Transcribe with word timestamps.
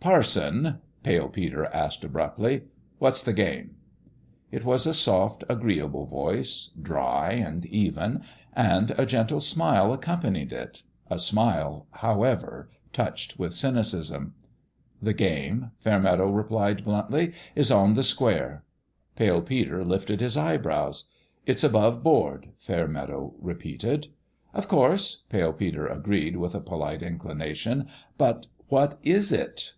Parson," 0.10 0.78
Pale 1.02 1.28
Peter 1.28 1.66
asked, 1.66 2.02
abruptly," 2.04 2.62
what's 3.00 3.22
the 3.22 3.34
game?" 3.34 3.76
It 4.50 4.64
was 4.64 4.86
a 4.86 4.94
soft, 4.94 5.44
agreeable 5.46 6.06
voice, 6.06 6.70
dry 6.80 7.32
and 7.32 7.66
even; 7.66 8.22
and 8.54 8.92
a 8.96 9.04
gentle 9.04 9.40
smile 9.40 9.92
accompanied 9.92 10.54
it 10.54 10.84
a 11.10 11.18
smile, 11.18 11.86
however, 11.90 12.70
touched 12.94 13.38
with 13.38 13.52
cynicism. 13.52 14.32
66 15.02 15.02
PALE 15.02 15.02
PETER'S 15.02 15.02
GAME 15.02 15.02
"The 15.02 15.12
game," 15.66 15.70
Fairmeadow 15.80 16.30
replied, 16.30 16.82
bluntly," 16.82 17.34
is 17.54 17.70
on 17.70 17.92
the 17.92 18.02
square." 18.02 18.64
Pale 19.16 19.42
Peter 19.42 19.84
lifted 19.84 20.22
his 20.22 20.34
eyebrows." 20.38 21.10
It's 21.44 21.62
aboveboard," 21.62 22.52
Fairmeadow 22.56 23.34
repeated." 23.38 24.06
Of 24.54 24.66
course," 24.66 25.24
Pale 25.28 25.52
Peter 25.52 25.86
agreed, 25.86 26.38
with 26.38 26.54
a 26.54 26.60
polite 26.62 27.02
inclination;" 27.02 27.86
but 28.16 28.46
what 28.68 28.96
is 29.02 29.30
it 29.30 29.74